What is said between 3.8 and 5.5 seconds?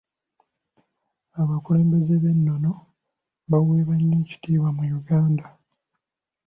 nnyo ekitiibwa mu Uganda.